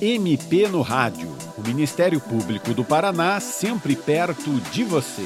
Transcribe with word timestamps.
MP 0.00 0.68
no 0.68 0.82
Rádio. 0.82 1.26
O 1.56 1.66
Ministério 1.66 2.20
Público 2.20 2.74
do 2.74 2.84
Paraná 2.84 3.40
sempre 3.40 3.96
perto 3.96 4.50
de 4.70 4.84
você. 4.84 5.22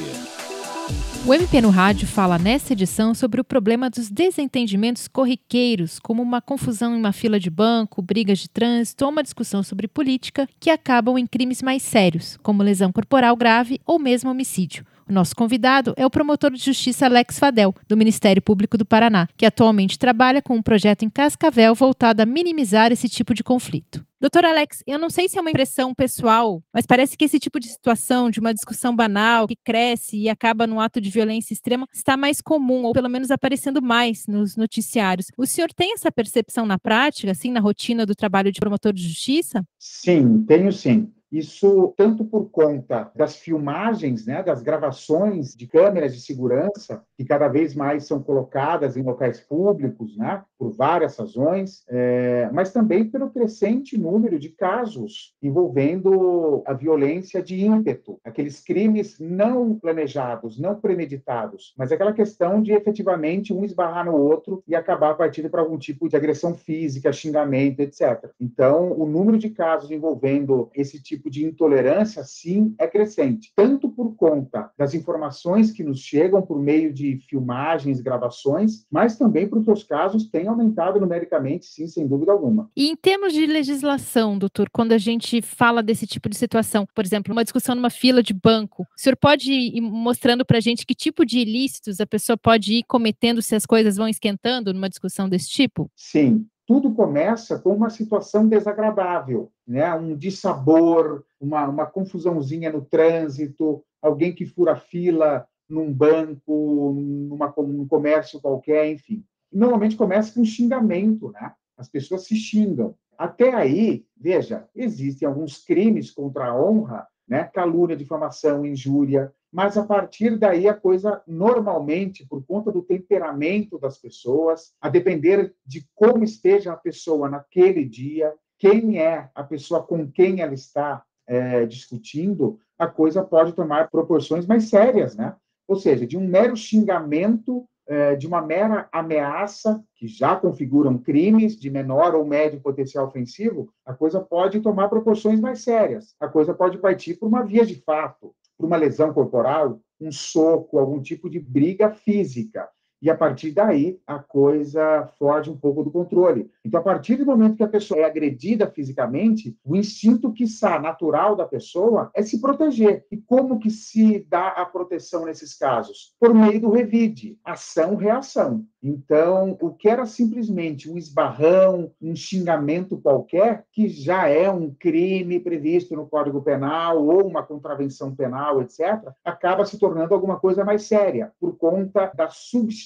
O 1.26 1.34
MP 1.34 1.60
no 1.60 1.70
Rádio 1.70 2.06
fala 2.06 2.38
nessa 2.38 2.72
edição 2.72 3.12
sobre 3.12 3.40
o 3.40 3.44
problema 3.44 3.90
dos 3.90 4.08
desentendimentos 4.08 5.08
corriqueiros, 5.08 5.98
como 5.98 6.22
uma 6.22 6.40
confusão 6.40 6.94
em 6.94 6.98
uma 7.00 7.12
fila 7.12 7.40
de 7.40 7.50
banco, 7.50 8.00
brigas 8.00 8.38
de 8.38 8.48
trânsito 8.48 9.04
ou 9.04 9.10
uma 9.10 9.24
discussão 9.24 9.64
sobre 9.64 9.88
política, 9.88 10.48
que 10.60 10.70
acabam 10.70 11.18
em 11.18 11.26
crimes 11.26 11.62
mais 11.62 11.82
sérios, 11.82 12.38
como 12.40 12.62
lesão 12.62 12.92
corporal 12.92 13.34
grave 13.34 13.80
ou 13.84 13.98
mesmo 13.98 14.30
homicídio. 14.30 14.86
O 15.10 15.12
nosso 15.12 15.34
convidado 15.34 15.92
é 15.96 16.06
o 16.06 16.10
promotor 16.10 16.52
de 16.52 16.64
justiça 16.64 17.06
Alex 17.06 17.36
Fadel, 17.36 17.74
do 17.88 17.96
Ministério 17.96 18.40
Público 18.40 18.78
do 18.78 18.86
Paraná, 18.86 19.26
que 19.36 19.44
atualmente 19.44 19.98
trabalha 19.98 20.40
com 20.40 20.54
um 20.54 20.62
projeto 20.62 21.04
em 21.04 21.10
Cascavel 21.10 21.74
voltado 21.74 22.22
a 22.22 22.26
minimizar 22.26 22.92
esse 22.92 23.08
tipo 23.08 23.34
de 23.34 23.42
conflito. 23.42 24.06
Doutor 24.20 24.44
Alex, 24.44 24.84
eu 24.86 25.00
não 25.00 25.10
sei 25.10 25.28
se 25.28 25.36
é 25.36 25.40
uma 25.40 25.50
impressão 25.50 25.92
pessoal, 25.92 26.62
mas 26.72 26.86
parece 26.86 27.16
que 27.16 27.24
esse 27.24 27.40
tipo 27.40 27.58
de 27.58 27.66
situação, 27.66 28.30
de 28.30 28.38
uma 28.38 28.54
discussão 28.54 28.94
banal, 28.94 29.48
que 29.48 29.56
cresce 29.64 30.16
e 30.16 30.28
acaba 30.28 30.64
num 30.64 30.78
ato 30.78 31.00
de 31.00 31.10
violência 31.10 31.54
extrema, 31.54 31.88
está 31.92 32.16
mais 32.16 32.40
comum, 32.40 32.84
ou 32.84 32.92
pelo 32.92 33.08
menos 33.08 33.32
aparecendo 33.32 33.82
mais 33.82 34.28
nos 34.28 34.54
noticiários. 34.56 35.26
O 35.36 35.44
senhor 35.44 35.72
tem 35.74 35.92
essa 35.92 36.12
percepção 36.12 36.66
na 36.66 36.78
prática, 36.78 37.32
assim, 37.32 37.50
na 37.50 37.58
rotina 37.58 38.06
do 38.06 38.14
trabalho 38.14 38.52
de 38.52 38.60
promotor 38.60 38.92
de 38.92 39.08
justiça? 39.08 39.64
Sim, 39.76 40.44
tenho 40.44 40.70
sim. 40.70 41.10
Isso 41.30 41.94
tanto 41.96 42.24
por 42.24 42.50
conta 42.50 43.10
das 43.14 43.36
filmagens, 43.36 44.26
né, 44.26 44.42
das 44.42 44.62
gravações 44.62 45.54
de 45.54 45.66
câmeras 45.66 46.12
de 46.12 46.20
segurança, 46.20 47.04
que 47.16 47.24
cada 47.24 47.46
vez 47.46 47.74
mais 47.74 48.04
são 48.04 48.20
colocadas 48.20 48.96
em 48.96 49.02
locais 49.02 49.40
públicos, 49.40 50.16
né, 50.16 50.44
por 50.60 50.72
várias 50.72 51.16
razões, 51.16 51.82
é, 51.88 52.50
mas 52.52 52.70
também 52.70 53.06
pelo 53.06 53.30
crescente 53.30 53.96
número 53.96 54.38
de 54.38 54.50
casos 54.50 55.34
envolvendo 55.42 56.62
a 56.66 56.74
violência 56.74 57.42
de 57.42 57.64
ímpeto, 57.64 58.20
aqueles 58.22 58.60
crimes 58.62 59.16
não 59.18 59.74
planejados, 59.74 60.60
não 60.60 60.78
premeditados, 60.78 61.72
mas 61.78 61.90
aquela 61.90 62.12
questão 62.12 62.60
de 62.60 62.72
efetivamente 62.72 63.54
um 63.54 63.64
esbarrar 63.64 64.04
no 64.04 64.14
outro 64.14 64.62
e 64.68 64.74
acabar 64.74 65.14
partindo 65.14 65.48
para 65.48 65.62
algum 65.62 65.78
tipo 65.78 66.10
de 66.10 66.16
agressão 66.16 66.54
física, 66.54 67.10
xingamento, 67.10 67.80
etc. 67.80 68.30
Então, 68.38 68.92
o 68.92 69.06
número 69.06 69.38
de 69.38 69.48
casos 69.48 69.90
envolvendo 69.90 70.70
esse 70.74 71.02
tipo 71.02 71.30
de 71.30 71.42
intolerância, 71.42 72.22
sim, 72.22 72.74
é 72.78 72.86
crescente, 72.86 73.50
tanto 73.56 73.88
por 73.88 74.14
conta 74.14 74.70
das 74.76 74.92
informações 74.92 75.72
que 75.72 75.82
nos 75.82 76.00
chegam 76.00 76.42
por 76.42 76.60
meio 76.60 76.92
de 76.92 77.18
filmagens, 77.30 78.02
gravações, 78.02 78.84
mas 78.90 79.16
também 79.16 79.48
porque 79.48 79.70
os 79.70 79.84
casos 79.84 80.28
têm 80.28 80.49
aumentado 80.50 81.00
numericamente, 81.00 81.66
sim, 81.66 81.86
sem 81.86 82.06
dúvida 82.06 82.32
alguma. 82.32 82.70
E 82.76 82.88
em 82.88 82.96
termos 82.96 83.32
de 83.32 83.46
legislação, 83.46 84.38
doutor, 84.38 84.68
quando 84.70 84.92
a 84.92 84.98
gente 84.98 85.40
fala 85.40 85.82
desse 85.82 86.06
tipo 86.06 86.28
de 86.28 86.36
situação, 86.36 86.86
por 86.94 87.04
exemplo, 87.04 87.32
uma 87.32 87.44
discussão 87.44 87.74
numa 87.74 87.90
fila 87.90 88.22
de 88.22 88.34
banco, 88.34 88.82
o 88.82 89.00
senhor 89.00 89.16
pode 89.16 89.52
ir 89.52 89.80
mostrando 89.80 90.44
para 90.44 90.58
a 90.58 90.60
gente 90.60 90.84
que 90.84 90.94
tipo 90.94 91.24
de 91.24 91.38
ilícitos 91.38 92.00
a 92.00 92.06
pessoa 92.06 92.36
pode 92.36 92.74
ir 92.74 92.84
cometendo 92.84 93.40
se 93.42 93.54
as 93.54 93.64
coisas 93.64 93.96
vão 93.96 94.08
esquentando 94.08 94.72
numa 94.72 94.88
discussão 94.88 95.28
desse 95.28 95.48
tipo? 95.48 95.90
Sim, 95.96 96.46
tudo 96.66 96.94
começa 96.94 97.58
com 97.58 97.74
uma 97.74 97.90
situação 97.90 98.46
desagradável, 98.46 99.50
né? 99.66 99.92
um 99.94 100.16
dissabor, 100.16 101.24
uma, 101.40 101.66
uma 101.66 101.86
confusãozinha 101.86 102.70
no 102.70 102.82
trânsito, 102.84 103.82
alguém 104.00 104.32
que 104.32 104.46
fura 104.46 104.76
fila 104.76 105.46
num 105.68 105.92
banco, 105.92 106.94
numa, 106.96 107.52
num 107.56 107.86
comércio 107.86 108.40
qualquer, 108.40 108.90
enfim. 108.90 109.24
Normalmente 109.52 109.96
começa 109.96 110.32
com 110.34 110.44
xingamento, 110.44 111.30
né? 111.32 111.52
As 111.76 111.88
pessoas 111.88 112.24
se 112.24 112.36
xingam. 112.36 112.94
Até 113.16 113.54
aí, 113.54 114.04
veja, 114.16 114.68
existem 114.74 115.26
alguns 115.26 115.64
crimes 115.64 116.10
contra 116.10 116.46
a 116.46 116.58
honra, 116.58 117.06
né? 117.28 117.44
Calúnia, 117.44 117.96
difamação, 117.96 118.64
injúria, 118.64 119.32
mas 119.52 119.76
a 119.76 119.84
partir 119.84 120.38
daí 120.38 120.68
a 120.68 120.74
coisa 120.74 121.22
normalmente, 121.26 122.26
por 122.26 122.44
conta 122.44 122.70
do 122.70 122.82
temperamento 122.82 123.78
das 123.78 123.98
pessoas, 123.98 124.72
a 124.80 124.88
depender 124.88 125.54
de 125.66 125.86
como 125.94 126.22
esteja 126.22 126.72
a 126.72 126.76
pessoa 126.76 127.28
naquele 127.28 127.84
dia, 127.84 128.32
quem 128.58 128.98
é 128.98 129.28
a 129.34 129.42
pessoa 129.42 129.82
com 129.82 130.10
quem 130.10 130.40
ela 130.40 130.54
está 130.54 131.02
é, 131.26 131.66
discutindo, 131.66 132.58
a 132.78 132.86
coisa 132.86 133.24
pode 133.24 133.52
tomar 133.52 133.90
proporções 133.90 134.46
mais 134.46 134.68
sérias, 134.68 135.16
né? 135.16 135.34
Ou 135.66 135.76
seja, 135.76 136.06
de 136.06 136.16
um 136.16 136.26
mero 136.26 136.56
xingamento, 136.56 137.64
é, 137.90 138.14
de 138.14 138.24
uma 138.24 138.40
mera 138.40 138.88
ameaça, 138.92 139.82
que 139.96 140.06
já 140.06 140.36
configuram 140.36 140.96
crimes 140.96 141.58
de 141.58 141.68
menor 141.68 142.14
ou 142.14 142.24
médio 142.24 142.60
potencial 142.60 143.04
ofensivo, 143.04 143.68
a 143.84 143.92
coisa 143.92 144.20
pode 144.20 144.60
tomar 144.60 144.88
proporções 144.88 145.40
mais 145.40 145.64
sérias. 145.64 146.14
A 146.20 146.28
coisa 146.28 146.54
pode 146.54 146.78
partir 146.78 147.16
por 147.16 147.26
uma 147.26 147.42
via 147.42 147.66
de 147.66 147.74
fato, 147.82 148.32
por 148.56 148.66
uma 148.66 148.76
lesão 148.76 149.12
corporal, 149.12 149.80
um 150.00 150.12
soco, 150.12 150.78
algum 150.78 151.02
tipo 151.02 151.28
de 151.28 151.40
briga 151.40 151.90
física. 151.90 152.68
E 153.02 153.08
a 153.08 153.16
partir 153.16 153.52
daí, 153.52 153.98
a 154.06 154.18
coisa 154.18 155.08
foge 155.18 155.50
um 155.50 155.56
pouco 155.56 155.82
do 155.82 155.90
controle. 155.90 156.50
Então, 156.64 156.80
a 156.80 156.82
partir 156.82 157.16
do 157.16 157.24
momento 157.24 157.56
que 157.56 157.62
a 157.62 157.68
pessoa 157.68 158.00
é 158.00 158.04
agredida 158.04 158.70
fisicamente, 158.70 159.56
o 159.64 159.74
instinto 159.74 160.32
que 160.32 160.44
está 160.44 160.78
natural 160.78 161.34
da 161.34 161.46
pessoa 161.46 162.10
é 162.14 162.22
se 162.22 162.40
proteger. 162.40 163.06
E 163.10 163.16
como 163.16 163.58
que 163.58 163.70
se 163.70 164.26
dá 164.28 164.48
a 164.48 164.66
proteção 164.66 165.24
nesses 165.24 165.56
casos? 165.56 166.14
Por 166.20 166.34
meio 166.34 166.60
do 166.60 166.70
revide, 166.70 167.38
ação-reação. 167.44 168.64
Então, 168.82 169.58
o 169.60 169.70
que 169.70 169.88
era 169.88 170.06
simplesmente 170.06 170.90
um 170.90 170.96
esbarrão, 170.96 171.92
um 172.00 172.16
xingamento 172.16 172.98
qualquer, 172.98 173.64
que 173.72 173.88
já 173.88 174.26
é 174.26 174.50
um 174.50 174.70
crime 174.70 175.38
previsto 175.38 175.94
no 175.94 176.06
Código 176.06 176.42
Penal 176.42 177.04
ou 177.04 177.26
uma 177.26 177.42
contravenção 177.42 178.14
penal, 178.14 178.62
etc., 178.62 179.10
acaba 179.24 179.64
se 179.64 179.78
tornando 179.78 180.14
alguma 180.14 180.38
coisa 180.38 180.64
mais 180.64 180.84
séria, 180.84 181.32
por 181.38 181.56
conta 181.56 182.10
da 182.14 182.28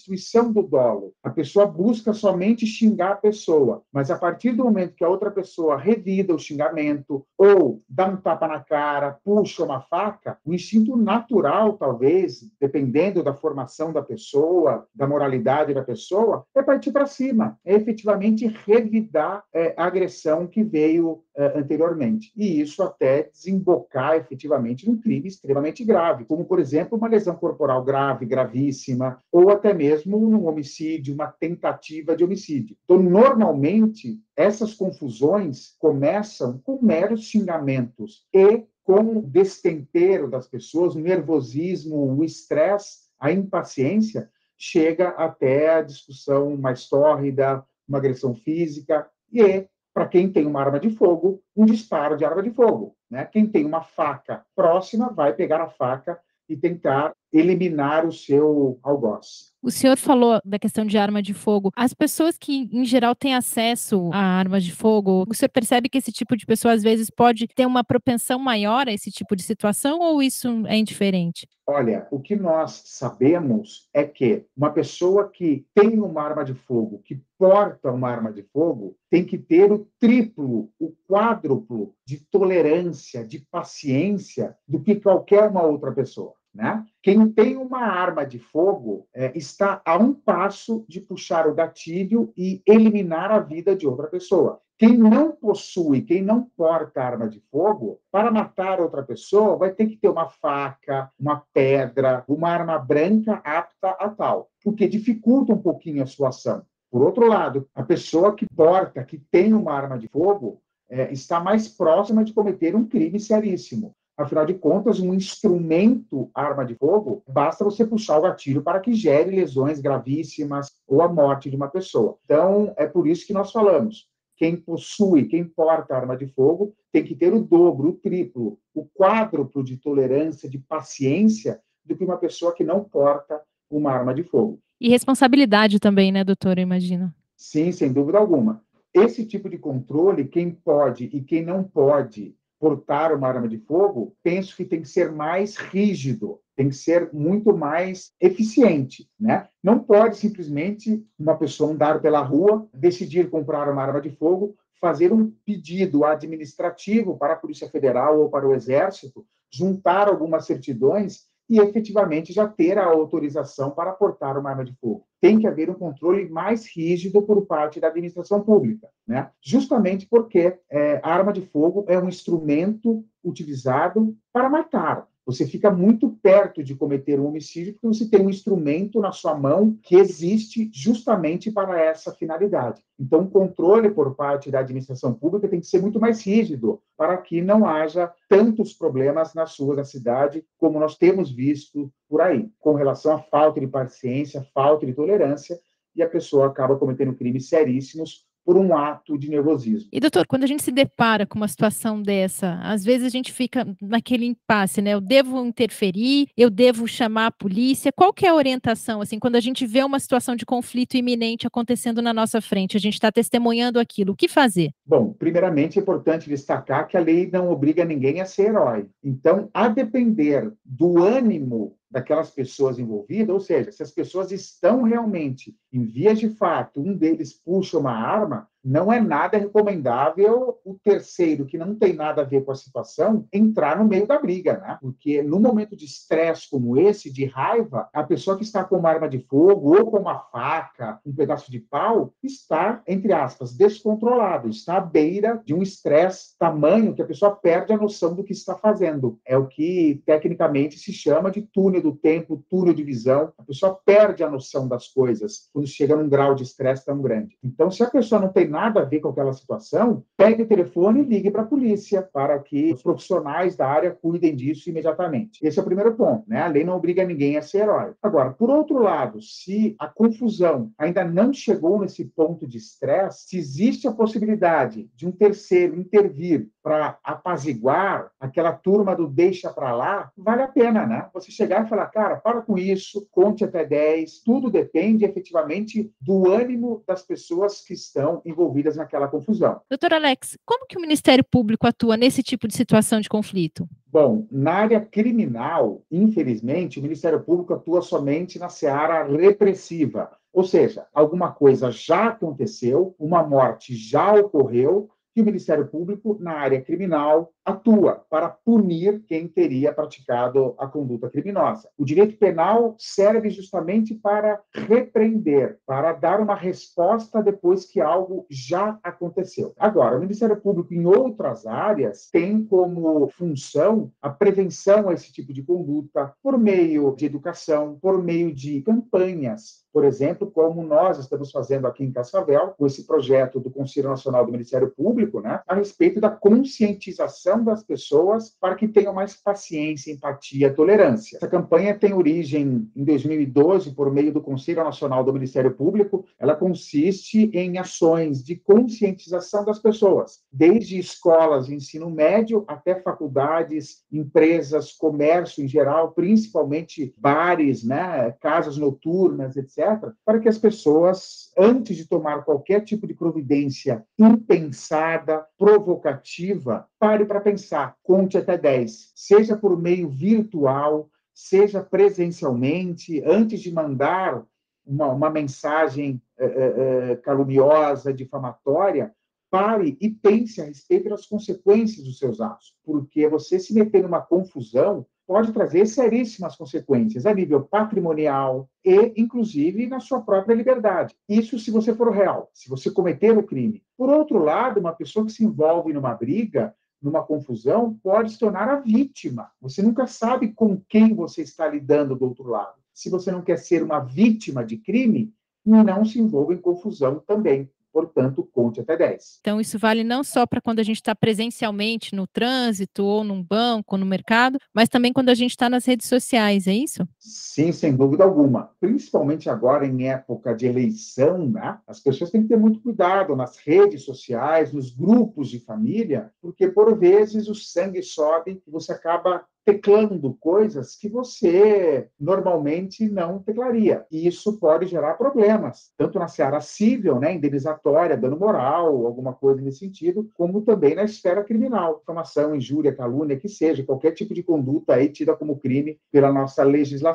substituição 0.04 0.52
do 0.52 0.62
dolo. 0.62 1.12
A 1.22 1.30
pessoa 1.30 1.66
busca 1.66 2.12
somente 2.12 2.66
xingar 2.66 3.12
a 3.12 3.16
pessoa, 3.16 3.82
mas 3.92 4.10
a 4.10 4.18
partir 4.18 4.52
do 4.52 4.64
momento 4.64 4.94
que 4.94 5.04
a 5.04 5.08
outra 5.08 5.30
pessoa 5.30 5.76
revida 5.76 6.34
o 6.34 6.38
xingamento 6.38 7.24
ou 7.36 7.82
dá 7.88 8.06
um 8.06 8.16
tapa 8.16 8.46
na 8.46 8.60
cara, 8.60 9.18
puxa 9.24 9.64
uma 9.64 9.80
faca, 9.80 10.38
o 10.44 10.52
instinto 10.52 10.96
natural, 10.96 11.74
talvez, 11.74 12.40
dependendo 12.60 13.22
da 13.22 13.34
formação 13.34 13.92
da 13.92 14.02
pessoa, 14.02 14.86
da 14.94 15.06
moralidade 15.06 15.74
da 15.74 15.82
pessoa 15.82 16.44
é 16.54 16.62
partir 16.62 16.92
para 16.92 17.06
cima, 17.06 17.58
é 17.64 17.74
efetivamente 17.74 18.46
revidar 18.66 19.42
é, 19.52 19.74
a 19.76 19.86
agressão 19.86 20.46
que 20.46 20.62
veio 20.62 21.22
é, 21.36 21.58
anteriormente. 21.58 22.32
E 22.36 22.60
isso 22.60 22.82
até 22.82 23.24
desembocar 23.24 24.16
efetivamente 24.16 24.88
num 24.88 25.00
crime 25.00 25.28
extremamente 25.28 25.84
grave, 25.84 26.24
como, 26.24 26.44
por 26.44 26.58
exemplo, 26.58 26.96
uma 26.96 27.08
lesão 27.08 27.34
corporal 27.34 27.82
grave, 27.82 28.26
gravíssima, 28.26 29.18
ou 29.32 29.50
até 29.50 29.74
mesmo 29.94 30.18
um 30.18 30.46
homicídio, 30.48 31.14
uma 31.14 31.28
tentativa 31.28 32.16
de 32.16 32.24
homicídio. 32.24 32.76
Então, 32.84 33.00
normalmente, 33.00 34.20
essas 34.36 34.74
confusões 34.74 35.76
começam 35.78 36.58
com 36.58 36.82
meros 36.82 37.22
xingamentos 37.22 38.26
e 38.32 38.64
com 38.82 39.18
o 39.18 39.22
destempero 39.22 40.28
das 40.28 40.48
pessoas, 40.48 40.94
o 40.94 41.00
nervosismo, 41.00 42.12
o 42.12 42.24
estresse, 42.24 43.04
a 43.18 43.32
impaciência, 43.32 44.28
chega 44.58 45.10
até 45.10 45.76
a 45.76 45.82
discussão 45.82 46.56
mais 46.56 46.88
tórrida, 46.88 47.64
uma 47.88 47.98
agressão 47.98 48.34
física, 48.34 49.08
e, 49.32 49.66
para 49.92 50.08
quem 50.08 50.30
tem 50.30 50.44
uma 50.44 50.60
arma 50.60 50.80
de 50.80 50.90
fogo, 50.90 51.40
um 51.56 51.64
disparo 51.64 52.16
de 52.16 52.24
arma 52.24 52.42
de 52.42 52.50
fogo. 52.50 52.96
Né? 53.10 53.24
Quem 53.24 53.46
tem 53.46 53.64
uma 53.64 53.82
faca 53.82 54.44
próxima 54.54 55.12
vai 55.12 55.32
pegar 55.32 55.62
a 55.62 55.70
faca 55.70 56.20
e 56.48 56.56
tentar 56.56 57.14
eliminar 57.34 58.06
o 58.06 58.12
seu 58.12 58.78
algoz. 58.82 59.52
O 59.60 59.70
senhor 59.70 59.96
falou 59.96 60.40
da 60.44 60.58
questão 60.58 60.84
de 60.84 60.98
arma 60.98 61.22
de 61.22 61.32
fogo. 61.32 61.70
As 61.74 61.94
pessoas 61.94 62.36
que, 62.36 62.68
em 62.70 62.84
geral, 62.84 63.14
têm 63.14 63.34
acesso 63.34 64.10
a 64.12 64.18
armas 64.18 64.62
de 64.62 64.72
fogo, 64.72 65.24
o 65.26 65.34
senhor 65.34 65.48
percebe 65.48 65.88
que 65.88 65.96
esse 65.96 66.12
tipo 66.12 66.36
de 66.36 66.44
pessoa, 66.44 66.74
às 66.74 66.82
vezes, 66.82 67.08
pode 67.10 67.46
ter 67.48 67.66
uma 67.66 67.82
propensão 67.82 68.38
maior 68.38 68.86
a 68.86 68.92
esse 68.92 69.10
tipo 69.10 69.34
de 69.34 69.42
situação 69.42 70.00
ou 70.00 70.22
isso 70.22 70.66
é 70.66 70.76
indiferente? 70.76 71.48
Olha, 71.66 72.06
o 72.10 72.20
que 72.20 72.36
nós 72.36 72.82
sabemos 72.84 73.88
é 73.94 74.04
que 74.04 74.44
uma 74.54 74.70
pessoa 74.70 75.30
que 75.30 75.64
tem 75.74 75.98
uma 75.98 76.22
arma 76.22 76.44
de 76.44 76.52
fogo, 76.52 77.00
que 77.02 77.22
porta 77.38 77.90
uma 77.90 78.10
arma 78.10 78.30
de 78.30 78.42
fogo, 78.42 78.94
tem 79.10 79.24
que 79.24 79.38
ter 79.38 79.72
o 79.72 79.88
triplo, 79.98 80.68
o 80.78 80.92
quádruplo 81.08 81.94
de 82.06 82.18
tolerância, 82.30 83.26
de 83.26 83.38
paciência 83.50 84.54
do 84.68 84.78
que 84.78 84.96
qualquer 84.96 85.48
uma 85.48 85.62
outra 85.62 85.90
pessoa. 85.90 86.34
Né? 86.54 86.84
Quem 87.02 87.28
tem 87.30 87.56
uma 87.56 87.80
arma 87.80 88.24
de 88.24 88.38
fogo 88.38 89.08
é, 89.12 89.36
está 89.36 89.82
a 89.84 89.98
um 89.98 90.14
passo 90.14 90.84
de 90.88 91.00
puxar 91.00 91.48
o 91.48 91.54
gatilho 91.54 92.32
e 92.36 92.62
eliminar 92.64 93.32
a 93.32 93.40
vida 93.40 93.74
de 93.74 93.86
outra 93.88 94.06
pessoa. 94.06 94.60
Quem 94.78 94.96
não 94.96 95.32
possui, 95.32 96.02
quem 96.02 96.22
não 96.22 96.42
porta 96.56 97.02
arma 97.02 97.28
de 97.28 97.40
fogo, 97.50 98.00
para 98.10 98.30
matar 98.30 98.80
outra 98.80 99.02
pessoa, 99.02 99.56
vai 99.56 99.72
ter 99.72 99.86
que 99.86 99.96
ter 99.96 100.08
uma 100.08 100.28
faca, 100.28 101.10
uma 101.18 101.44
pedra, 101.52 102.24
uma 102.28 102.50
arma 102.50 102.78
branca 102.78 103.40
apta 103.44 103.90
a 103.90 104.08
tal, 104.08 104.50
porque 104.62 104.88
dificulta 104.88 105.52
um 105.52 105.60
pouquinho 105.60 106.02
a 106.02 106.06
sua 106.06 106.28
ação. 106.28 106.64
Por 106.90 107.02
outro 107.02 107.26
lado, 107.26 107.68
a 107.74 107.82
pessoa 107.82 108.34
que 108.34 108.46
porta, 108.46 109.02
que 109.04 109.18
tem 109.18 109.52
uma 109.52 109.72
arma 109.72 109.98
de 109.98 110.08
fogo, 110.08 110.60
é, 110.88 111.12
está 111.12 111.40
mais 111.40 111.68
próxima 111.68 112.24
de 112.24 112.32
cometer 112.32 112.74
um 112.76 112.86
crime 112.86 113.18
seríssimo. 113.18 113.94
Afinal 114.16 114.46
de 114.46 114.54
contas, 114.54 115.00
um 115.00 115.12
instrumento 115.12 116.30
arma 116.32 116.64
de 116.64 116.76
fogo, 116.76 117.22
basta 117.28 117.64
você 117.64 117.84
puxar 117.84 118.18
o 118.18 118.22
gatilho 118.22 118.62
para 118.62 118.78
que 118.78 118.94
gere 118.94 119.34
lesões 119.34 119.80
gravíssimas 119.80 120.70
ou 120.86 121.02
a 121.02 121.08
morte 121.08 121.50
de 121.50 121.56
uma 121.56 121.68
pessoa. 121.68 122.16
Então, 122.24 122.72
é 122.76 122.86
por 122.86 123.08
isso 123.08 123.26
que 123.26 123.32
nós 123.32 123.50
falamos. 123.50 124.08
Quem 124.36 124.56
possui, 124.56 125.24
quem 125.24 125.44
porta 125.44 125.96
arma 125.96 126.16
de 126.16 126.28
fogo, 126.28 126.74
tem 126.92 127.02
que 127.02 127.14
ter 127.16 127.34
o 127.34 127.42
dobro, 127.42 127.88
o 127.88 127.92
triplo, 127.92 128.58
o 128.72 128.86
quádruplo 128.86 129.64
de 129.64 129.76
tolerância, 129.76 130.48
de 130.48 130.58
paciência, 130.58 131.60
do 131.84 131.96
que 131.96 132.04
uma 132.04 132.16
pessoa 132.16 132.54
que 132.54 132.64
não 132.64 132.84
porta 132.84 133.40
uma 133.68 133.90
arma 133.90 134.14
de 134.14 134.22
fogo. 134.22 134.60
E 134.80 134.88
responsabilidade 134.88 135.80
também, 135.80 136.12
né, 136.12 136.22
doutor? 136.22 136.58
Eu 136.58 136.62
imagino. 136.62 137.12
Sim, 137.36 137.72
sem 137.72 137.92
dúvida 137.92 138.18
alguma. 138.18 138.62
Esse 138.92 139.26
tipo 139.26 139.48
de 139.48 139.58
controle, 139.58 140.24
quem 140.24 140.52
pode 140.52 141.06
e 141.06 141.20
quem 141.20 141.44
não 141.44 141.64
pode 141.64 142.36
portar 142.58 143.14
uma 143.14 143.28
arma 143.28 143.48
de 143.48 143.58
fogo, 143.58 144.14
penso 144.22 144.56
que 144.56 144.64
tem 144.64 144.80
que 144.80 144.88
ser 144.88 145.12
mais 145.12 145.56
rígido, 145.56 146.40
tem 146.56 146.68
que 146.68 146.76
ser 146.76 147.12
muito 147.12 147.56
mais 147.56 148.12
eficiente, 148.20 149.08
né? 149.18 149.48
Não 149.62 149.78
pode 149.78 150.16
simplesmente 150.16 151.04
uma 151.18 151.36
pessoa 151.36 151.72
andar 151.72 152.00
pela 152.00 152.22
rua, 152.22 152.68
decidir 152.72 153.28
comprar 153.28 153.70
uma 153.70 153.82
arma 153.82 154.00
de 154.00 154.10
fogo, 154.10 154.54
fazer 154.80 155.12
um 155.12 155.30
pedido 155.44 156.04
administrativo 156.04 157.16
para 157.16 157.34
a 157.34 157.36
Polícia 157.36 157.68
Federal 157.68 158.20
ou 158.20 158.28
para 158.28 158.46
o 158.46 158.54
Exército, 158.54 159.26
juntar 159.50 160.08
algumas 160.08 160.46
certidões 160.46 161.26
e 161.48 161.60
efetivamente 161.60 162.32
já 162.32 162.48
ter 162.48 162.78
a 162.78 162.86
autorização 162.86 163.70
para 163.70 163.92
portar 163.92 164.38
uma 164.38 164.50
arma 164.50 164.64
de 164.64 164.74
fogo. 164.74 165.06
Tem 165.20 165.38
que 165.38 165.46
haver 165.46 165.70
um 165.70 165.74
controle 165.74 166.28
mais 166.28 166.66
rígido 166.66 167.22
por 167.22 167.44
parte 167.46 167.80
da 167.80 167.88
administração 167.88 168.40
pública, 168.42 168.88
né? 169.06 169.30
justamente 169.40 170.06
porque 170.06 170.58
é, 170.70 171.00
a 171.02 171.12
arma 171.12 171.32
de 171.32 171.42
fogo 171.42 171.84
é 171.88 171.98
um 171.98 172.08
instrumento 172.08 173.04
utilizado 173.22 174.16
para 174.32 174.50
matar, 174.50 175.06
você 175.26 175.46
fica 175.46 175.70
muito 175.70 176.10
perto 176.22 176.62
de 176.62 176.74
cometer 176.74 177.18
um 177.18 177.26
homicídio 177.26 177.72
porque 177.72 177.86
você 177.86 178.08
tem 178.08 178.20
um 178.20 178.30
instrumento 178.30 179.00
na 179.00 179.10
sua 179.10 179.34
mão 179.34 179.78
que 179.82 179.96
existe 179.96 180.70
justamente 180.72 181.50
para 181.50 181.80
essa 181.80 182.12
finalidade. 182.12 182.82
Então, 182.98 183.22
o 183.22 183.30
controle 183.30 183.90
por 183.90 184.14
parte 184.14 184.50
da 184.50 184.60
administração 184.60 185.14
pública 185.14 185.48
tem 185.48 185.60
que 185.60 185.66
ser 185.66 185.80
muito 185.80 185.98
mais 185.98 186.24
rígido 186.24 186.80
para 186.96 187.16
que 187.16 187.40
não 187.40 187.66
haja 187.66 188.12
tantos 188.28 188.72
problemas 188.72 189.34
nas 189.34 189.58
ruas 189.58 189.78
da 189.78 189.84
cidade 189.84 190.44
como 190.58 190.78
nós 190.78 190.96
temos 190.96 191.30
visto 191.30 191.90
por 192.08 192.20
aí, 192.20 192.50
com 192.60 192.74
relação 192.74 193.14
à 193.14 193.18
falta 193.18 193.58
de 193.58 193.66
paciência, 193.66 194.46
falta 194.54 194.84
de 194.86 194.92
tolerância, 194.92 195.58
e 195.96 196.02
a 196.02 196.08
pessoa 196.08 196.46
acaba 196.46 196.76
cometendo 196.76 197.14
crimes 197.14 197.48
seríssimos 197.48 198.26
por 198.44 198.56
um 198.56 198.76
ato 198.76 199.16
de 199.16 199.28
nervosismo. 199.28 199.88
E 199.92 199.98
doutor, 199.98 200.26
quando 200.26 200.44
a 200.44 200.46
gente 200.46 200.62
se 200.62 200.70
depara 200.70 201.26
com 201.26 201.36
uma 201.36 201.48
situação 201.48 202.02
dessa, 202.02 202.60
às 202.62 202.84
vezes 202.84 203.06
a 203.06 203.10
gente 203.10 203.32
fica 203.32 203.66
naquele 203.80 204.26
impasse, 204.26 204.82
né? 204.82 204.90
Eu 204.90 205.00
devo 205.00 205.44
interferir, 205.44 206.28
eu 206.36 206.50
devo 206.50 206.86
chamar 206.86 207.26
a 207.26 207.30
polícia. 207.30 207.92
Qual 207.92 208.12
que 208.12 208.26
é 208.26 208.28
a 208.28 208.34
orientação 208.34 209.00
assim, 209.00 209.18
quando 209.18 209.36
a 209.36 209.40
gente 209.40 209.66
vê 209.66 209.82
uma 209.82 209.98
situação 209.98 210.36
de 210.36 210.44
conflito 210.44 210.96
iminente 210.96 211.46
acontecendo 211.46 212.02
na 212.02 212.12
nossa 212.12 212.40
frente, 212.40 212.76
a 212.76 212.80
gente 212.80 212.94
está 212.94 213.10
testemunhando 213.10 213.80
aquilo, 213.80 214.12
o 214.12 214.16
que 214.16 214.28
fazer? 214.28 214.70
Bom, 214.84 215.12
primeiramente 215.12 215.78
é 215.78 215.82
importante 215.82 216.28
destacar 216.28 216.86
que 216.86 216.96
a 216.96 217.00
lei 217.00 217.30
não 217.30 217.50
obriga 217.50 217.84
ninguém 217.84 218.20
a 218.20 218.26
ser 218.26 218.48
herói. 218.48 218.86
Então, 219.02 219.48
a 219.54 219.68
depender 219.68 220.52
do 220.64 221.02
ânimo 221.02 221.76
daquelas 221.90 222.30
pessoas 222.30 222.78
envolvidas, 222.78 223.32
ou 223.32 223.38
seja, 223.38 223.70
se 223.70 223.82
as 223.82 223.92
pessoas 223.92 224.32
estão 224.32 224.82
realmente 224.82 225.54
em 225.74 225.84
vias 225.84 226.20
de 226.20 226.28
fato, 226.28 226.80
um 226.80 226.96
deles 226.96 227.32
puxa 227.32 227.78
uma 227.78 227.92
arma, 227.92 228.48
não 228.64 228.90
é 228.90 228.98
nada 228.98 229.36
recomendável 229.36 230.58
o 230.64 230.74
terceiro, 230.82 231.44
que 231.44 231.58
não 231.58 231.74
tem 231.74 231.92
nada 231.92 232.22
a 232.22 232.24
ver 232.24 232.44
com 232.44 232.50
a 232.50 232.54
situação, 232.54 233.28
entrar 233.30 233.78
no 233.78 233.84
meio 233.84 234.06
da 234.06 234.18
briga, 234.18 234.58
né? 234.58 234.78
Porque 234.80 235.22
no 235.22 235.38
momento 235.38 235.76
de 235.76 235.84
estresse 235.84 236.48
como 236.48 236.78
esse, 236.78 237.12
de 237.12 237.26
raiva, 237.26 237.88
a 237.92 238.02
pessoa 238.02 238.38
que 238.38 238.42
está 238.42 238.64
com 238.64 238.78
uma 238.78 238.88
arma 238.88 239.08
de 239.08 239.18
fogo 239.18 239.76
ou 239.76 239.90
com 239.90 239.98
uma 239.98 240.18
faca, 240.18 240.98
um 241.04 241.14
pedaço 241.14 241.50
de 241.50 241.58
pau, 241.58 242.14
está, 242.22 242.82
entre 242.88 243.12
aspas, 243.12 243.54
descontrolado, 243.54 244.48
está 244.48 244.78
à 244.78 244.80
beira 244.80 245.42
de 245.44 245.52
um 245.52 245.62
estresse 245.62 246.36
tamanho 246.38 246.94
que 246.94 247.02
a 247.02 247.06
pessoa 247.06 247.36
perde 247.36 247.72
a 247.72 247.76
noção 247.76 248.14
do 248.14 248.24
que 248.24 248.32
está 248.32 248.56
fazendo. 248.56 249.18
É 249.26 249.36
o 249.36 249.46
que 249.46 250.02
tecnicamente 250.06 250.78
se 250.78 250.92
chama 250.92 251.30
de 251.30 251.42
túnel 251.42 251.82
do 251.82 251.94
tempo, 251.94 252.42
túnel 252.48 252.72
de 252.72 252.82
visão. 252.82 253.32
A 253.36 253.42
pessoa 253.42 253.78
perde 253.84 254.24
a 254.24 254.30
noção 254.30 254.66
das 254.66 254.88
coisas 254.88 255.50
quando 255.52 255.63
chega 255.66 255.96
num 255.96 256.08
grau 256.08 256.34
de 256.34 256.42
estresse 256.42 256.84
tão 256.84 257.00
grande. 257.00 257.36
Então, 257.42 257.70
se 257.70 257.82
a 257.82 257.90
pessoa 257.90 258.20
não 258.20 258.28
tem 258.28 258.48
nada 258.48 258.80
a 258.80 258.84
ver 258.84 259.00
com 259.00 259.08
aquela 259.08 259.32
situação, 259.32 260.04
pegue 260.16 260.42
o 260.42 260.48
telefone 260.48 261.00
e 261.00 261.04
ligue 261.04 261.30
para 261.30 261.42
a 261.42 261.46
polícia 261.46 262.02
para 262.02 262.38
que 262.38 262.72
os 262.72 262.82
profissionais 262.82 263.56
da 263.56 263.66
área 263.66 263.90
cuidem 263.90 264.34
disso 264.34 264.68
imediatamente. 264.70 265.40
Esse 265.42 265.58
é 265.58 265.62
o 265.62 265.64
primeiro 265.64 265.94
ponto, 265.94 266.24
né? 266.28 266.42
A 266.42 266.48
lei 266.48 266.64
não 266.64 266.76
obriga 266.76 267.04
ninguém 267.04 267.36
a 267.36 267.42
ser 267.42 267.62
herói. 267.62 267.92
Agora, 268.02 268.30
por 268.30 268.50
outro 268.50 268.78
lado, 268.78 269.20
se 269.20 269.74
a 269.78 269.88
confusão 269.88 270.70
ainda 270.78 271.04
não 271.04 271.32
chegou 271.32 271.80
nesse 271.80 272.04
ponto 272.04 272.46
de 272.46 272.58
estresse, 272.58 273.28
se 273.28 273.38
existe 273.38 273.88
a 273.88 273.92
possibilidade 273.92 274.88
de 274.94 275.06
um 275.06 275.12
terceiro 275.12 275.78
intervir 275.78 276.48
para 276.62 276.98
apaziguar 277.04 278.10
aquela 278.18 278.52
turma 278.52 278.96
do 278.96 279.06
deixa 279.06 279.50
para 279.50 279.74
lá, 279.74 280.10
vale 280.16 280.42
a 280.42 280.48
pena, 280.48 280.86
né? 280.86 281.08
Você 281.12 281.30
chegar 281.30 281.64
e 281.64 281.68
falar, 281.68 281.86
cara, 281.88 282.16
para 282.16 282.40
com 282.40 282.56
isso, 282.56 283.06
conte 283.10 283.44
até 283.44 283.64
10, 283.64 284.20
tudo 284.20 284.50
depende 284.50 285.04
efetivamente 285.04 285.53
do 286.00 286.30
ânimo 286.30 286.82
das 286.86 287.02
pessoas 287.02 287.60
que 287.60 287.74
estão 287.74 288.20
envolvidas 288.24 288.76
naquela 288.76 289.08
confusão. 289.08 289.60
Doutor 289.68 289.94
Alex, 289.94 290.36
como 290.44 290.66
que 290.66 290.76
o 290.76 290.80
Ministério 290.80 291.24
Público 291.24 291.66
atua 291.66 291.96
nesse 291.96 292.22
tipo 292.22 292.48
de 292.48 292.54
situação 292.54 293.00
de 293.00 293.08
conflito? 293.08 293.68
Bom, 293.86 294.26
na 294.30 294.52
área 294.52 294.80
criminal, 294.80 295.82
infelizmente, 295.90 296.78
o 296.78 296.82
Ministério 296.82 297.20
Público 297.20 297.54
atua 297.54 297.82
somente 297.82 298.38
na 298.38 298.48
seara 298.48 299.04
repressiva. 299.04 300.10
Ou 300.32 300.42
seja, 300.42 300.86
alguma 300.92 301.32
coisa 301.32 301.70
já 301.70 302.08
aconteceu, 302.08 302.94
uma 302.98 303.22
morte 303.22 303.74
já 303.76 304.12
ocorreu, 304.12 304.90
que 305.14 305.20
o 305.22 305.24
Ministério 305.24 305.68
Público, 305.68 306.16
na 306.20 306.32
área 306.32 306.60
criminal, 306.60 307.32
atua 307.44 308.04
para 308.08 308.28
punir 308.28 309.04
quem 309.06 309.28
teria 309.28 309.72
praticado 309.72 310.54
a 310.58 310.66
conduta 310.66 311.10
criminosa. 311.10 311.68
O 311.76 311.84
direito 311.84 312.16
penal 312.16 312.74
serve 312.78 313.30
justamente 313.30 313.94
para 313.94 314.40
repreender, 314.52 315.58
para 315.66 315.92
dar 315.92 316.20
uma 316.20 316.34
resposta 316.34 317.22
depois 317.22 317.64
que 317.64 317.80
algo 317.80 318.26
já 318.30 318.78
aconteceu. 318.82 319.52
Agora, 319.58 319.96
o 319.96 320.00
Ministério 320.00 320.40
Público, 320.40 320.72
em 320.72 320.86
outras 320.86 321.46
áreas, 321.46 322.08
tem 322.10 322.44
como 322.44 323.08
função 323.08 323.92
a 324.00 324.08
prevenção 324.08 324.88
a 324.88 324.94
esse 324.94 325.12
tipo 325.12 325.32
de 325.32 325.42
conduta 325.42 326.14
por 326.22 326.38
meio 326.38 326.94
de 326.96 327.06
educação, 327.06 327.78
por 327.80 328.02
meio 328.02 328.34
de 328.34 328.62
campanhas 328.62 329.64
por 329.74 329.84
exemplo, 329.84 330.30
como 330.30 330.62
nós 330.62 331.00
estamos 331.00 331.32
fazendo 331.32 331.66
aqui 331.66 331.82
em 331.82 331.90
Cascavel, 331.90 332.54
com 332.56 332.64
esse 332.64 332.86
projeto 332.86 333.40
do 333.40 333.50
Conselho 333.50 333.88
Nacional 333.88 334.24
do 334.24 334.30
Ministério 334.30 334.70
Público, 334.70 335.20
né, 335.20 335.42
a 335.48 335.54
respeito 335.56 336.00
da 336.00 336.08
conscientização 336.08 337.33
das 337.42 337.62
pessoas 337.64 338.30
para 338.40 338.54
que 338.54 338.68
tenham 338.68 338.92
mais 338.92 339.14
paciência, 339.14 339.92
empatia, 339.92 340.52
tolerância. 340.52 341.16
Essa 341.16 341.28
campanha 341.28 341.76
tem 341.76 341.94
origem 341.94 342.70
em 342.76 342.84
2012 342.84 343.74
por 343.74 343.92
meio 343.92 344.12
do 344.12 344.20
Conselho 344.20 344.62
Nacional 344.62 345.02
do 345.02 345.12
Ministério 345.12 345.54
Público. 345.54 346.04
Ela 346.18 346.36
consiste 346.36 347.30
em 347.32 347.58
ações 347.58 348.22
de 348.22 348.36
conscientização 348.36 349.44
das 349.44 349.58
pessoas, 349.58 350.20
desde 350.32 350.78
escolas 350.78 351.48
ensino 351.48 351.90
médio 351.90 352.44
até 352.46 352.80
faculdades, 352.80 353.84
empresas, 353.90 354.72
comércio 354.72 355.42
em 355.42 355.48
geral, 355.48 355.92
principalmente 355.92 356.94
bares, 356.98 357.64
né, 357.64 358.14
casas 358.20 358.56
noturnas, 358.56 359.36
etc 359.36 359.94
para 360.04 360.20
que 360.20 360.28
as 360.28 360.38
pessoas, 360.38 361.32
antes 361.36 361.76
de 361.76 361.86
tomar 361.86 362.24
qualquer 362.24 362.60
tipo 362.60 362.86
de 362.86 362.94
providência 362.94 363.84
impensada, 363.98 365.24
provocativa, 365.38 366.66
pare 366.84 367.06
para 367.06 367.18
pensar, 367.18 367.78
conte 367.82 368.18
até 368.18 368.36
10, 368.36 368.92
seja 368.94 369.34
por 369.38 369.58
meio 369.58 369.88
virtual, 369.88 370.90
seja 371.14 371.62
presencialmente, 371.62 373.02
antes 373.06 373.40
de 373.40 373.50
mandar 373.50 374.22
uma, 374.66 374.88
uma 374.88 375.08
mensagem 375.08 375.98
é, 376.18 376.26
é, 376.26 376.96
caluniosa, 376.96 377.90
difamatória, 377.90 378.94
pare 379.30 379.78
e 379.80 379.88
pense 379.88 380.42
a 380.42 380.44
respeito 380.44 380.90
das 380.90 381.06
consequências 381.06 381.82
dos 381.82 381.98
seus 381.98 382.20
atos, 382.20 382.54
porque 382.62 383.08
você 383.08 383.38
se 383.38 383.54
meter 383.54 383.82
numa 383.82 384.02
confusão 384.02 384.84
pode 385.06 385.32
trazer 385.32 385.64
seríssimas 385.64 386.36
consequências 386.36 387.06
a 387.06 387.14
nível 387.14 387.42
patrimonial 387.44 388.46
e, 388.62 388.92
inclusive, 388.94 389.66
na 389.66 389.80
sua 389.80 390.02
própria 390.02 390.34
liberdade. 390.34 390.94
Isso 391.08 391.38
se 391.38 391.50
você 391.50 391.74
for 391.74 391.90
real, 391.90 392.30
se 392.34 392.50
você 392.50 392.70
cometer 392.70 393.16
o 393.16 393.22
crime. 393.22 393.62
Por 393.74 393.88
outro 393.88 394.18
lado, 394.18 394.60
uma 394.60 394.74
pessoa 394.74 395.06
que 395.06 395.12
se 395.12 395.24
envolve 395.24 395.72
numa 395.72 395.94
briga, 395.94 396.54
numa 396.84 397.02
confusão, 397.02 397.78
pode 397.82 398.12
se 398.12 398.18
tornar 398.18 398.48
a 398.48 398.60
vítima. 398.60 399.30
Você 399.40 399.62
nunca 399.62 399.86
sabe 399.86 400.32
com 400.32 400.60
quem 400.68 400.94
você 400.94 401.22
está 401.22 401.48
lidando 401.48 401.96
do 401.96 402.04
outro 402.04 402.28
lado. 402.28 402.54
Se 402.72 402.90
você 402.90 403.10
não 403.10 403.22
quer 403.22 403.38
ser 403.38 403.62
uma 403.62 403.80
vítima 403.80 404.44
de 404.44 404.58
crime, 404.58 405.12
não 405.44 405.84
se 405.84 405.98
envolva 405.98 406.34
em 406.34 406.38
confusão 406.38 407.02
também 407.06 407.50
portanto, 407.74 408.26
conte 408.32 408.60
até 408.60 408.76
10. 408.76 409.18
Então, 409.20 409.40
isso 409.40 409.58
vale 409.58 409.82
não 409.82 410.04
só 410.04 410.24
para 410.24 410.40
quando 410.40 410.60
a 410.60 410.62
gente 410.62 410.76
está 410.76 410.94
presencialmente 410.94 411.92
no 411.92 412.06
trânsito, 412.06 412.84
ou 412.84 413.02
num 413.02 413.20
banco, 413.20 413.74
ou 413.74 413.78
no 413.80 413.84
mercado, 413.84 414.38
mas 414.54 414.68
também 414.68 414.92
quando 414.92 415.08
a 415.08 415.14
gente 415.14 415.32
está 415.32 415.50
nas 415.50 415.66
redes 415.66 415.88
sociais, 415.88 416.46
é 416.46 416.54
isso? 416.54 416.86
Sim, 417.06 417.52
sem 417.52 417.76
dúvida 417.76 418.02
alguma. 418.02 418.50
Principalmente 418.58 419.28
agora, 419.28 419.66
em 419.66 419.88
época 419.88 420.34
de 420.34 420.46
eleição, 420.46 421.28
né? 421.28 421.60
as 421.66 421.78
pessoas 421.78 422.10
têm 422.10 422.22
que 422.22 422.28
ter 422.28 422.38
muito 422.38 422.60
cuidado 422.60 423.14
nas 423.14 423.36
redes 423.36 423.82
sociais, 423.84 424.54
nos 424.54 424.70
grupos 424.74 425.28
de 425.28 425.38
família, 425.38 426.10
porque, 426.22 426.48
por 426.48 426.74
vezes, 426.78 427.28
o 427.28 427.34
sangue 427.34 427.82
sobe 427.82 428.40
e 428.46 428.50
você 428.50 428.72
acaba 428.72 429.26
teclando 429.44 430.14
coisas 430.14 430.74
que 430.74 430.88
você 430.88 431.88
normalmente 432.00 432.88
não 432.88 433.18
teclaria. 433.18 433.84
E 433.90 434.06
isso 434.06 434.38
pode 434.38 434.66
gerar 434.66 434.94
problemas, 434.94 435.70
tanto 435.76 435.98
na 435.98 436.08
seara 436.08 436.40
civil, 436.40 436.98
né, 436.98 437.14
indenizatória, 437.14 437.96
dano 437.96 438.18
moral, 438.18 438.86
alguma 438.86 439.12
coisa 439.12 439.42
nesse 439.42 439.58
sentido, 439.58 440.08
como 440.14 440.40
também 440.40 440.74
na 440.74 440.84
esfera 440.84 441.22
criminal, 441.22 441.78
difamação, 441.78 442.34
injúria, 442.34 442.74
calúnia, 442.74 443.18
que 443.18 443.28
seja, 443.28 443.62
qualquer 443.62 443.92
tipo 443.92 444.14
de 444.14 444.22
conduta 444.22 444.74
aí 444.74 444.88
tida 444.88 445.14
como 445.14 445.38
crime 445.38 445.78
pela 445.92 446.10
nossa 446.10 446.42
legislação. 446.42 446.93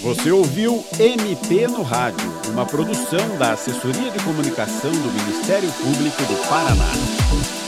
Você 0.00 0.30
ouviu 0.30 0.82
MP 0.98 1.66
no 1.66 1.82
Rádio, 1.82 2.26
uma 2.48 2.64
produção 2.64 3.36
da 3.36 3.52
Assessoria 3.52 4.10
de 4.10 4.24
Comunicação 4.24 4.90
do 4.90 5.12
Ministério 5.22 5.70
Público 5.70 6.22
do 6.22 6.48
Paraná. 6.48 7.65